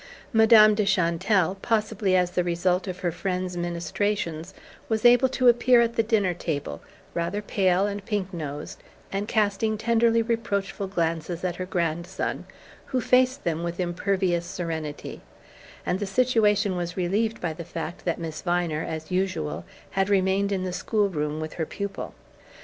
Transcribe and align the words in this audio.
Madame 0.33 0.73
de 0.73 0.83
Chantelle 0.83 1.57
possibly 1.61 2.15
as 2.15 2.31
the 2.31 2.43
result 2.43 2.87
of 2.87 3.01
her 3.01 3.11
friend's 3.11 3.55
ministrations 3.55 4.51
was 4.89 5.05
able 5.05 5.29
to 5.29 5.47
appear 5.47 5.79
at 5.79 5.95
the 5.95 6.01
dinner 6.01 6.33
table, 6.33 6.81
rather 7.13 7.39
pale 7.39 7.85
and 7.85 8.03
pink 8.03 8.33
nosed, 8.33 8.81
and 9.11 9.27
casting 9.27 9.77
tenderly 9.77 10.23
reproachful 10.23 10.87
glances 10.87 11.43
at 11.43 11.57
her 11.57 11.67
grandson, 11.67 12.45
who 12.87 12.99
faced 12.99 13.43
them 13.43 13.61
with 13.61 13.79
impervious 13.79 14.43
serenity; 14.47 15.21
and 15.85 15.99
the 15.99 16.07
situation 16.07 16.75
was 16.75 16.97
relieved 16.97 17.39
by 17.39 17.53
the 17.53 17.63
fact 17.63 18.03
that 18.03 18.17
Miss 18.19 18.41
Viner, 18.41 18.83
as 18.83 19.11
usual, 19.11 19.65
had 19.91 20.09
remained 20.09 20.51
in 20.51 20.63
the 20.63 20.73
school 20.73 21.09
room 21.09 21.39
with 21.39 21.53
her 21.53 21.65
pupil. 21.67 22.15